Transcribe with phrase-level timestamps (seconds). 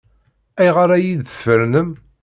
[0.59, 1.89] Ayɣer ay iyi-d-tfernem?